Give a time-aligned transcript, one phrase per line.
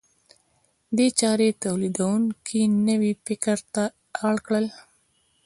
[0.97, 3.83] دې چارې تولیدونکي نوي فکر ته
[4.27, 4.65] اړ کړل.